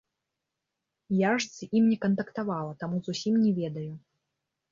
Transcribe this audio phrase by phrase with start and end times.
[1.17, 3.93] Я ж з ім не кантактавала, таму зусім не ведаю.